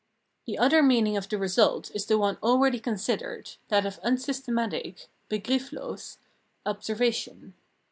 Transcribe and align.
The 0.47 0.57
other 0.57 0.81
meaning 0.81 1.15
of 1.15 1.29
the 1.29 1.37
result 1.37 1.91
is 1.93 2.07
the 2.07 2.17
one 2.17 2.39
already 2.41 2.79
considered, 2.79 3.51
that 3.67 3.85
of 3.85 3.99
unsystematic 4.01 5.05
(begrifflos) 5.29 6.17
observation. 6.65 7.53